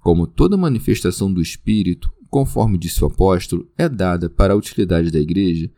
Como 0.00 0.26
toda 0.26 0.56
manifestação 0.56 1.32
do 1.32 1.40
Espírito, 1.40 2.12
conforme 2.28 2.78
disse 2.78 3.04
o 3.04 3.06
apóstolo, 3.06 3.70
é 3.78 3.88
dada 3.88 4.28
para 4.28 4.54
a 4.54 4.56
utilidade 4.56 5.12
da 5.12 5.20
Igreja, 5.20 5.70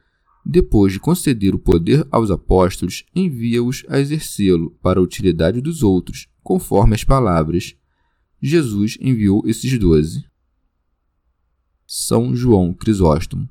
depois 0.42 0.90
de 0.90 0.98
conceder 0.98 1.54
o 1.54 1.58
poder 1.58 2.08
aos 2.10 2.30
apóstolos, 2.30 3.04
envia-os 3.14 3.84
a 3.90 4.00
exercê-lo 4.00 4.70
para 4.80 5.00
a 5.00 5.02
utilidade 5.02 5.60
dos 5.60 5.82
outros, 5.82 6.28
conforme 6.42 6.94
as 6.94 7.04
palavras. 7.04 7.76
Jesus 8.40 8.96
enviou 9.02 9.42
esses 9.46 9.78
doze. 9.78 10.24
São 11.98 12.36
João 12.36 12.74
Crisóstomo. 12.74 13.48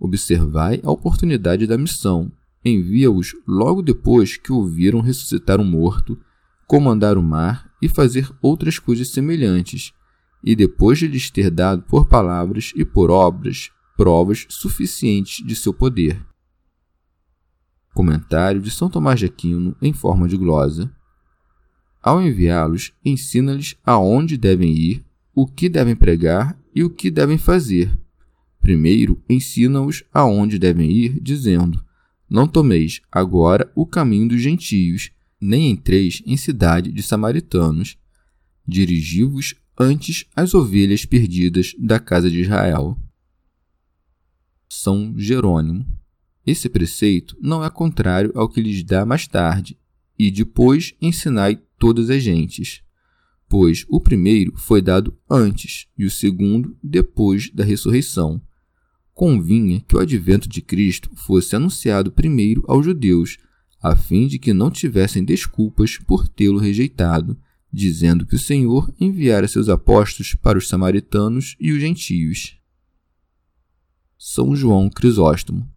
Observai 0.00 0.80
a 0.82 0.90
oportunidade 0.90 1.66
da 1.66 1.76
missão. 1.76 2.32
Envia-os 2.64 3.36
logo 3.46 3.82
depois 3.82 4.38
que 4.38 4.50
ouviram 4.50 5.02
ressuscitar 5.02 5.60
um 5.60 5.64
morto, 5.64 6.18
comandar 6.66 7.18
o 7.18 7.22
mar 7.22 7.70
e 7.82 7.90
fazer 7.90 8.34
outras 8.40 8.78
coisas 8.78 9.10
semelhantes 9.10 9.92
e 10.42 10.56
depois 10.56 11.00
de 11.00 11.06
lhes 11.06 11.30
ter 11.30 11.50
dado 11.50 11.82
por 11.82 12.06
palavras 12.06 12.72
e 12.74 12.82
por 12.82 13.10
obras 13.10 13.70
provas 13.94 14.46
suficientes 14.48 15.46
de 15.46 15.54
seu 15.54 15.74
poder. 15.74 16.24
Comentário 17.94 18.62
de 18.62 18.70
São 18.70 18.88
Tomás 18.88 19.20
de 19.20 19.26
Aquino 19.26 19.76
em 19.82 19.92
forma 19.92 20.26
de 20.26 20.38
glosa. 20.38 20.90
Ao 22.02 22.22
enviá-los, 22.22 22.94
ensina-lhes 23.04 23.76
aonde 23.84 24.38
devem 24.38 24.72
ir, 24.72 25.04
o 25.34 25.46
que 25.46 25.68
devem 25.68 25.94
pregar 25.94 26.61
e 26.74 26.82
o 26.82 26.90
que 26.90 27.10
devem 27.10 27.38
fazer. 27.38 27.96
Primeiro, 28.60 29.20
ensina-os 29.28 30.04
aonde 30.12 30.58
devem 30.58 30.90
ir, 30.90 31.20
dizendo: 31.20 31.84
Não 32.30 32.46
tomeis 32.46 33.00
agora 33.10 33.70
o 33.74 33.84
caminho 33.84 34.28
dos 34.28 34.40
gentios, 34.40 35.10
nem 35.40 35.70
entreis 35.70 36.22
em 36.24 36.36
cidade 36.36 36.92
de 36.92 37.02
samaritanos. 37.02 37.98
Dirigi-vos 38.66 39.56
antes 39.78 40.26
as 40.36 40.54
ovelhas 40.54 41.04
perdidas 41.04 41.74
da 41.78 41.98
casa 41.98 42.30
de 42.30 42.40
Israel. 42.40 42.96
São 44.68 45.18
Jerônimo. 45.18 45.84
Esse 46.46 46.68
preceito 46.68 47.36
não 47.40 47.64
é 47.64 47.70
contrário 47.70 48.32
ao 48.34 48.48
que 48.48 48.60
lhes 48.60 48.82
dá 48.82 49.04
mais 49.04 49.26
tarde, 49.26 49.78
e 50.18 50.30
depois 50.30 50.94
ensinai 51.00 51.60
todas 51.78 52.10
as 52.10 52.22
gentes. 52.22 52.82
Pois 53.52 53.84
o 53.86 54.00
primeiro 54.00 54.54
foi 54.56 54.80
dado 54.80 55.14
antes 55.28 55.86
e 55.98 56.06
o 56.06 56.10
segundo 56.10 56.74
depois 56.82 57.50
da 57.50 57.62
ressurreição. 57.62 58.40
Convinha 59.12 59.84
que 59.86 59.94
o 59.94 59.98
advento 59.98 60.48
de 60.48 60.62
Cristo 60.62 61.10
fosse 61.14 61.54
anunciado 61.54 62.10
primeiro 62.10 62.64
aos 62.66 62.82
judeus, 62.82 63.36
a 63.78 63.94
fim 63.94 64.26
de 64.26 64.38
que 64.38 64.54
não 64.54 64.70
tivessem 64.70 65.22
desculpas 65.22 65.98
por 65.98 66.28
tê-lo 66.28 66.58
rejeitado 66.58 67.36
dizendo 67.70 68.24
que 68.24 68.36
o 68.36 68.38
Senhor 68.38 68.90
enviara 68.98 69.46
seus 69.46 69.68
apóstolos 69.68 70.34
para 70.34 70.56
os 70.56 70.66
samaritanos 70.66 71.54
e 71.60 71.72
os 71.72 71.78
gentios. 71.78 72.56
São 74.16 74.56
João 74.56 74.88
Crisóstomo. 74.88 75.68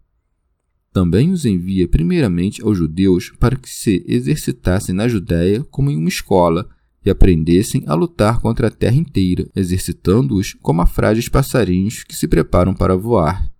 Também 0.94 1.30
os 1.30 1.44
envia 1.44 1.90
primeiramente 1.90 2.62
aos 2.62 2.78
judeus 2.78 3.34
para 3.38 3.58
que 3.58 3.70
se 3.70 4.02
exercitassem 4.08 4.96
na 4.96 5.10
Judéia 5.10 5.62
como 5.66 5.92
em 5.92 5.98
uma 5.98 6.08
escola 6.08 6.70
e 7.06 7.10
aprendessem 7.10 7.84
a 7.86 7.94
lutar 7.94 8.40
contra 8.40 8.68
a 8.68 8.72
terra 8.72 8.96
inteira, 8.96 9.48
exercitando-os 9.56 10.54
como 10.62 10.82
a 10.82 10.88
frágeis 10.88 11.30
passarinhos 11.30 12.04
que 12.04 12.16
se 12.16 12.28
preparam 12.28 12.74
para 12.74 12.98
voar. 12.98 13.52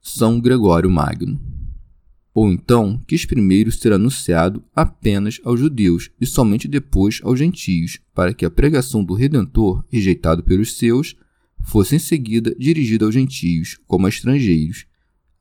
São 0.00 0.40
Gregório 0.40 0.90
Magno 0.90 1.40
ou 2.34 2.50
então 2.50 3.00
quis 3.06 3.24
primeiro 3.24 3.70
ser 3.70 3.92
anunciado 3.92 4.64
apenas 4.74 5.40
aos 5.44 5.60
judeus 5.60 6.10
e 6.20 6.26
somente 6.26 6.66
depois 6.66 7.20
aos 7.22 7.38
gentios, 7.38 7.98
para 8.14 8.32
que 8.32 8.44
a 8.44 8.50
pregação 8.50 9.04
do 9.04 9.14
Redentor, 9.14 9.84
rejeitado 9.90 10.42
pelos 10.42 10.76
seus, 10.76 11.14
fosse 11.62 11.96
em 11.96 11.98
seguida 11.98 12.54
dirigida 12.58 13.04
aos 13.04 13.14
gentios, 13.14 13.78
como 13.86 14.06
a 14.06 14.08
estrangeiros. 14.08 14.86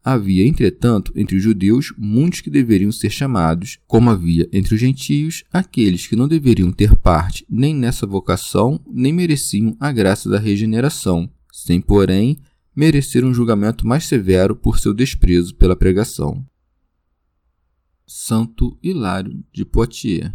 Havia, 0.03 0.47
entretanto, 0.47 1.13
entre 1.15 1.35
os 1.37 1.43
judeus 1.43 1.93
muitos 1.95 2.41
que 2.41 2.49
deveriam 2.49 2.91
ser 2.91 3.11
chamados, 3.11 3.77
como 3.85 4.09
havia 4.09 4.49
entre 4.51 4.73
os 4.73 4.79
gentios 4.79 5.43
aqueles 5.53 6.07
que 6.07 6.15
não 6.15 6.27
deveriam 6.27 6.71
ter 6.71 6.95
parte 6.95 7.45
nem 7.47 7.75
nessa 7.75 8.07
vocação, 8.07 8.83
nem 8.87 9.13
mereciam 9.13 9.77
a 9.79 9.91
graça 9.91 10.27
da 10.27 10.39
regeneração, 10.39 11.29
sem, 11.51 11.79
porém, 11.79 12.39
merecer 12.75 13.23
um 13.23 13.33
julgamento 13.33 13.85
mais 13.85 14.05
severo 14.05 14.55
por 14.55 14.79
seu 14.79 14.91
desprezo 14.91 15.53
pela 15.55 15.75
pregação. 15.75 16.43
Santo 18.07 18.77
Hilário 18.81 19.43
de 19.53 19.63
Poitiers. 19.63 20.31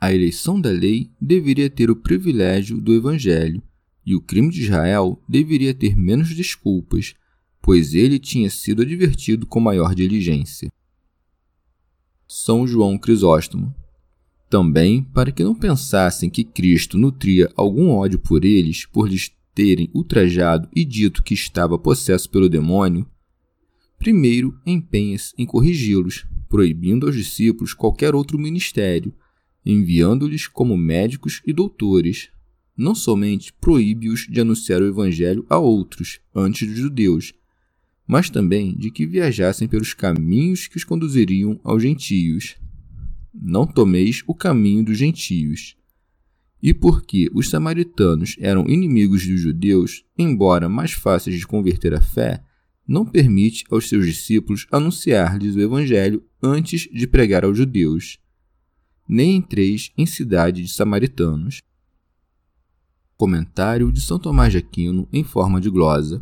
A 0.00 0.12
eleição 0.12 0.60
da 0.60 0.70
lei 0.70 1.12
deveria 1.20 1.70
ter 1.70 1.90
o 1.90 1.96
privilégio 1.96 2.80
do 2.80 2.92
Evangelho, 2.92 3.62
e 4.04 4.16
o 4.16 4.20
crime 4.20 4.50
de 4.50 4.62
Israel 4.62 5.22
deveria 5.28 5.72
ter 5.72 5.94
menos 5.94 6.34
desculpas, 6.34 7.14
pois 7.62 7.94
ele 7.94 8.18
tinha 8.18 8.48
sido 8.50 8.82
advertido 8.82 9.46
com 9.46 9.60
maior 9.60 9.94
diligência. 9.94 10.72
São 12.26 12.66
João 12.66 12.96
Crisóstomo. 12.96 13.74
Também 14.48 15.02
para 15.02 15.30
que 15.30 15.44
não 15.44 15.54
pensassem 15.54 16.28
que 16.28 16.44
Cristo 16.44 16.98
nutria 16.98 17.52
algum 17.56 17.90
ódio 17.90 18.18
por 18.18 18.44
eles 18.44 18.86
por 18.86 19.08
lhes 19.08 19.32
terem 19.54 19.90
ultrajado 19.94 20.68
e 20.74 20.84
dito 20.84 21.22
que 21.22 21.34
estava 21.34 21.78
possesso 21.78 22.30
pelo 22.30 22.48
demônio, 22.48 23.06
primeiro 23.98 24.58
empenha-se 24.64 25.34
em 25.36 25.44
corrigi-los, 25.44 26.26
proibindo 26.48 27.06
aos 27.06 27.14
discípulos 27.14 27.74
qualquer 27.74 28.14
outro 28.14 28.38
ministério, 28.38 29.14
enviando-lhes 29.64 30.48
como 30.48 30.76
médicos 30.76 31.42
e 31.46 31.52
doutores. 31.52 32.30
Não 32.76 32.94
somente 32.94 33.52
proíbe-os 33.52 34.26
de 34.26 34.40
anunciar 34.40 34.80
o 34.80 34.86
Evangelho 34.86 35.44
a 35.50 35.58
outros, 35.58 36.20
antes 36.34 36.66
dos 36.66 36.78
judeus, 36.78 37.34
mas 38.10 38.28
também 38.28 38.74
de 38.74 38.90
que 38.90 39.06
viajassem 39.06 39.68
pelos 39.68 39.94
caminhos 39.94 40.66
que 40.66 40.76
os 40.76 40.82
conduziriam 40.82 41.60
aos 41.62 41.80
gentios. 41.80 42.56
Não 43.32 43.64
tomeis 43.64 44.24
o 44.26 44.34
caminho 44.34 44.84
dos 44.84 44.98
gentios. 44.98 45.76
E 46.60 46.74
porque 46.74 47.30
os 47.32 47.48
samaritanos 47.48 48.34
eram 48.40 48.68
inimigos 48.68 49.24
dos 49.24 49.40
judeus, 49.40 50.04
embora 50.18 50.68
mais 50.68 50.90
fáceis 50.90 51.38
de 51.38 51.46
converter 51.46 51.94
à 51.94 52.00
fé, 52.00 52.42
não 52.84 53.06
permite 53.06 53.64
aos 53.70 53.88
seus 53.88 54.04
discípulos 54.06 54.66
anunciar-lhes 54.72 55.54
o 55.54 55.60
Evangelho 55.60 56.20
antes 56.42 56.88
de 56.92 57.06
pregar 57.06 57.44
aos 57.44 57.56
judeus. 57.56 58.18
Nem 59.08 59.36
entreis 59.36 59.92
em 59.96 60.04
cidade 60.04 60.64
de 60.64 60.72
samaritanos. 60.72 61.62
Comentário 63.16 63.92
de 63.92 64.00
São 64.00 64.18
Tomás 64.18 64.50
de 64.50 64.58
Aquino 64.58 65.08
em 65.12 65.22
forma 65.22 65.60
de 65.60 65.70
glosa. 65.70 66.20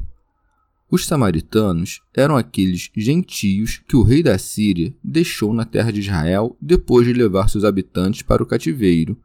Os 0.90 1.06
samaritanos 1.06 2.00
eram 2.14 2.36
aqueles 2.36 2.90
gentios 2.96 3.82
que 3.86 3.96
o 3.96 4.02
rei 4.02 4.22
da 4.22 4.38
Síria 4.38 4.94
deixou 5.04 5.52
na 5.52 5.64
terra 5.64 5.92
de 5.92 6.00
Israel 6.00 6.56
depois 6.60 7.06
de 7.06 7.12
levar 7.12 7.48
seus 7.48 7.64
habitantes 7.64 8.22
para 8.22 8.42
o 8.42 8.46
cativeiro. 8.46 9.20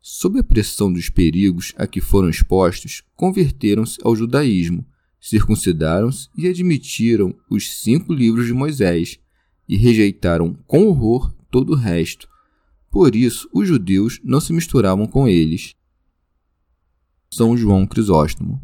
Sob 0.00 0.38
a 0.38 0.44
pressão 0.44 0.92
dos 0.92 1.10
perigos 1.10 1.74
a 1.76 1.86
que 1.86 2.00
foram 2.00 2.28
expostos, 2.28 3.02
converteram-se 3.16 3.98
ao 4.02 4.14
judaísmo 4.14 4.86
circuncidaram-se 5.20 6.28
e 6.36 6.46
admitiram 6.48 7.34
os 7.50 7.80
cinco 7.80 8.12
livros 8.12 8.46
de 8.46 8.52
Moisés 8.52 9.18
e 9.68 9.76
rejeitaram 9.76 10.54
com 10.66 10.86
horror 10.86 11.34
todo 11.50 11.72
o 11.72 11.76
resto. 11.76 12.28
Por 12.90 13.14
isso, 13.14 13.48
os 13.52 13.68
judeus 13.68 14.20
não 14.24 14.40
se 14.40 14.52
misturavam 14.52 15.06
com 15.06 15.28
eles. 15.28 15.74
São 17.30 17.56
João 17.56 17.86
Crisóstomo, 17.86 18.62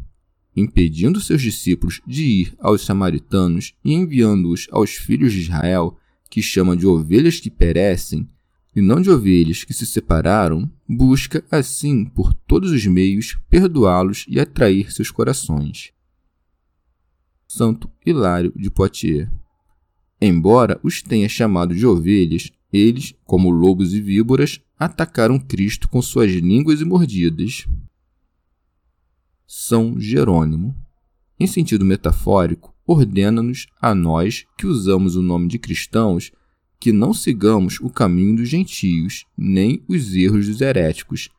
impedindo 0.55 1.19
seus 1.19 1.41
discípulos 1.41 2.01
de 2.07 2.23
ir 2.23 2.55
aos 2.59 2.81
samaritanos 2.81 3.73
e 3.83 3.93
enviando-os 3.93 4.67
aos 4.71 4.91
filhos 4.91 5.33
de 5.33 5.41
Israel, 5.41 5.97
que 6.29 6.41
chama 6.41 6.75
de 6.75 6.87
ovelhas 6.87 7.39
que 7.39 7.49
perecem, 7.49 8.27
e 8.75 8.81
não 8.81 9.01
de 9.01 9.09
ovelhas 9.09 9.63
que 9.63 9.73
se 9.73 9.85
separaram, 9.85 10.69
busca, 10.87 11.43
assim, 11.49 12.03
por 12.03 12.33
todos 12.33 12.71
os 12.71 12.85
meios, 12.85 13.37
perdoá-los 13.49 14.25
e 14.27 14.39
atrair 14.39 14.91
seus 14.91 15.09
corações. 15.09 15.91
Santo 17.47 17.89
Hilário 18.05 18.51
de 18.55 18.69
Poitiers. 18.69 19.29
Embora 20.19 20.79
os 20.83 21.01
tenha 21.01 21.29
chamado 21.29 21.73
de 21.73 21.85
ovelhas, 21.85 22.51
eles, 22.71 23.13
como 23.23 23.49
lobos 23.49 23.93
e 23.93 24.01
víboras, 24.01 24.59
atacaram 24.77 25.39
Cristo 25.39 25.87
com 25.87 26.01
suas 26.01 26.31
línguas 26.31 26.81
e 26.81 26.85
mordidas. 26.85 27.65
São 29.47 29.99
Jerônimo. 29.99 30.75
Em 31.39 31.47
sentido 31.47 31.85
metafórico, 31.85 32.73
ordena-nos 32.85 33.67
a 33.81 33.93
nós 33.93 34.45
que 34.57 34.65
usamos 34.65 35.15
o 35.15 35.21
nome 35.21 35.47
de 35.47 35.59
cristãos 35.59 36.31
que 36.79 36.91
não 36.91 37.13
sigamos 37.13 37.79
o 37.79 37.89
caminho 37.89 38.35
dos 38.37 38.49
gentios, 38.49 39.25
nem 39.37 39.83
os 39.87 40.13
erros 40.13 40.47
dos 40.47 40.61
heréticos, 40.61 41.29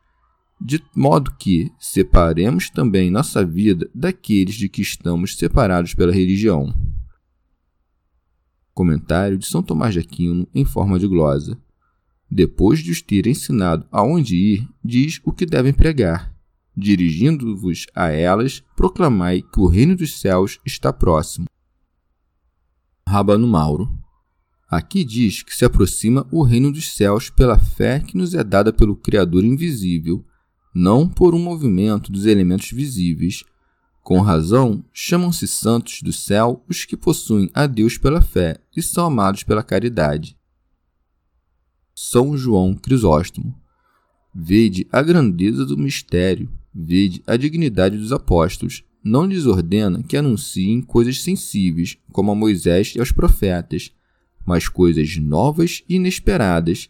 de 0.59 0.83
modo 0.95 1.35
que 1.37 1.71
separemos 1.79 2.69
também 2.69 3.11
nossa 3.11 3.45
vida 3.45 3.89
daqueles 3.93 4.55
de 4.55 4.67
que 4.67 4.81
estamos 4.81 5.37
separados 5.37 5.93
pela 5.93 6.11
religião. 6.11 6.73
Comentário 8.73 9.37
de 9.37 9.45
São 9.45 9.63
Tomás 9.63 9.93
de 9.93 9.99
Aquino 9.99 10.47
em 10.53 10.65
forma 10.65 10.99
de 10.99 11.07
glosa. 11.07 11.57
Depois 12.29 12.79
de 12.79 12.91
os 12.91 13.01
ter 13.01 13.25
ensinado 13.25 13.87
aonde 13.91 14.35
ir, 14.35 14.67
diz 14.83 15.21
o 15.23 15.31
que 15.31 15.45
devem 15.45 15.73
pregar. 15.73 16.36
Dirigindo-vos 16.79 17.87
a 17.95 18.09
elas, 18.09 18.63
proclamai 18.75 19.41
que 19.41 19.59
o 19.59 19.65
reino 19.65 19.95
dos 19.95 20.19
céus 20.19 20.59
está 20.63 20.93
próximo. 20.93 21.47
Rabano 23.07 23.47
Mauro. 23.47 23.89
Aqui 24.69 25.03
diz 25.03 25.41
que 25.41 25.55
se 25.55 25.65
aproxima 25.65 26.27
o 26.31 26.43
reino 26.43 26.71
dos 26.71 26.93
céus 26.93 27.31
pela 27.31 27.57
fé 27.57 27.99
que 27.99 28.15
nos 28.15 28.35
é 28.35 28.43
dada 28.43 28.71
pelo 28.71 28.95
Criador 28.95 29.43
invisível, 29.43 30.23
não 30.71 31.09
por 31.09 31.33
um 31.33 31.39
movimento 31.39 32.11
dos 32.11 32.27
elementos 32.27 32.69
visíveis. 32.69 33.43
Com 34.03 34.21
razão, 34.21 34.85
chamam-se 34.93 35.47
santos 35.47 36.03
do 36.03 36.13
céu 36.13 36.63
os 36.69 36.85
que 36.85 36.95
possuem 36.95 37.49
a 37.55 37.65
Deus 37.65 37.97
pela 37.97 38.21
fé 38.21 38.61
e 38.75 38.83
são 38.83 39.07
amados 39.07 39.41
pela 39.41 39.63
caridade. 39.63 40.37
São 41.95 42.37
João 42.37 42.75
Crisóstomo. 42.75 43.59
Vede 44.35 44.85
a 44.91 45.01
grandeza 45.01 45.65
do 45.65 45.75
mistério, 45.75 46.47
vede 46.79 47.23
a 47.25 47.35
dignidade 47.35 47.97
dos 47.97 48.11
apóstolos. 48.11 48.83
Não 49.03 49.25
lhes 49.25 49.45
ordena 49.45 50.03
que 50.03 50.17
anunciem 50.17 50.81
coisas 50.81 51.23
sensíveis, 51.23 51.97
como 52.11 52.31
a 52.31 52.35
Moisés 52.35 52.93
e 52.95 52.99
aos 52.99 53.11
profetas, 53.11 53.91
mas 54.45 54.67
coisas 54.67 55.17
novas 55.17 55.83
e 55.89 55.95
inesperadas. 55.95 56.89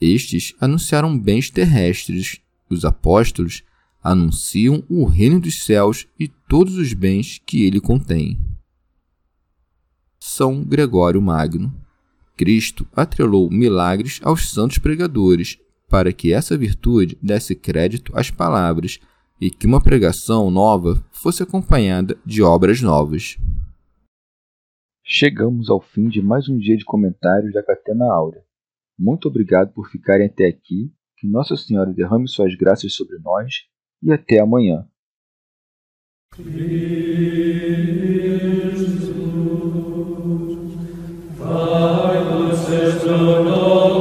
Estes 0.00 0.54
anunciaram 0.60 1.18
bens 1.18 1.48
terrestres, 1.48 2.40
os 2.68 2.84
apóstolos 2.84 3.62
anunciam 4.02 4.84
o 4.88 5.04
reino 5.04 5.40
dos 5.40 5.64
céus 5.64 6.06
e 6.18 6.28
todos 6.28 6.76
os 6.76 6.92
bens 6.92 7.40
que 7.46 7.64
ele 7.64 7.80
contém. 7.80 8.38
São 10.20 10.62
Gregório 10.62 11.22
Magno. 11.22 11.72
Cristo 12.36 12.86
atrelou 12.94 13.48
milagres 13.48 14.20
aos 14.22 14.50
santos 14.50 14.78
pregadores, 14.78 15.58
para 15.88 16.12
que 16.12 16.32
essa 16.32 16.58
virtude 16.58 17.16
desse 17.22 17.54
crédito 17.54 18.12
às 18.16 18.28
palavras 18.30 18.98
e 19.44 19.50
que 19.50 19.66
uma 19.66 19.78
pregação 19.78 20.50
nova 20.50 21.04
fosse 21.12 21.42
acompanhada 21.42 22.16
de 22.24 22.42
obras 22.42 22.80
novas. 22.80 23.36
Chegamos 25.04 25.68
ao 25.68 25.82
fim 25.82 26.08
de 26.08 26.22
mais 26.22 26.48
um 26.48 26.56
dia 26.56 26.78
de 26.78 26.84
comentários 26.86 27.52
da 27.52 27.62
Catena 27.62 28.10
Áurea. 28.10 28.42
Muito 28.98 29.28
obrigado 29.28 29.70
por 29.74 29.90
ficarem 29.90 30.28
até 30.28 30.46
aqui 30.46 30.90
que 31.18 31.28
Nossa 31.28 31.58
Senhora 31.58 31.92
derrame 31.92 32.26
suas 32.26 32.56
graças 32.56 32.94
sobre 32.94 33.18
nós 33.18 33.66
e 34.02 34.10
até 34.10 34.40
amanhã. 34.40 34.88
Jesus, 42.66 43.93